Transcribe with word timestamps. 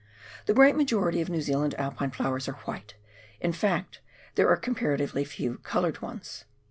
The 0.47 0.55
great 0.55 0.75
majority 0.75 1.21
of 1.21 1.29
New 1.29 1.43
Zealand 1.43 1.75
Alpine 1.77 2.09
flowers 2.09 2.49
are 2.49 2.53
white, 2.65 2.95
in 3.39 3.53
fact 3.53 4.01
there 4.33 4.49
are 4.49 4.57
comparatively 4.57 5.23
very 5.23 5.29
few 5.29 5.57
coloured 5.59 6.01
ones. 6.01 6.45